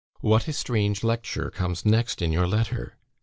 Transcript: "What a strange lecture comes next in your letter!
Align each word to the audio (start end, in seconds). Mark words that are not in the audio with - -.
"What 0.31 0.47
a 0.47 0.53
strange 0.53 1.03
lecture 1.03 1.51
comes 1.51 1.85
next 1.85 2.23
in 2.23 2.31
your 2.31 2.47
letter! 2.47 2.97